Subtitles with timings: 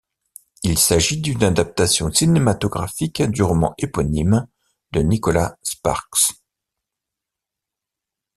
[0.63, 4.47] Il s'agit d'une adaptation cinématographique du roman éponyme
[4.93, 6.33] de Nicholas Sparks.